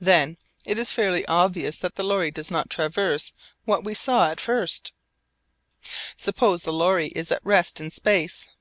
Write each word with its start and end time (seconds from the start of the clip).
Then 0.00 0.38
it 0.66 0.76
is 0.76 0.90
fairly 0.90 1.24
obvious 1.26 1.78
that 1.78 1.94
the 1.94 2.02
lorry 2.02 2.32
does 2.32 2.50
not 2.50 2.68
traverse 2.68 3.32
what 3.64 3.84
we 3.84 3.94
saw 3.94 4.28
at 4.28 4.40
first. 4.40 4.90
Suppose 6.16 6.64
the 6.64 6.72
lorry 6.72 7.10
is 7.14 7.30
at 7.30 7.46
rest 7.46 7.80
in 7.80 7.92
space 7.92 8.46
β. 8.46 8.48